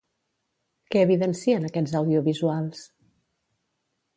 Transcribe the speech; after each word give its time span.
Què 0.95 1.03
evidencien 1.07 1.67
aquests 1.69 1.95
audiovisuals? 2.01 2.83